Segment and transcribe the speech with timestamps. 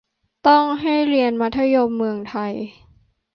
[0.47, 2.53] ต้องให้เรียนมัธยมเมืองไทย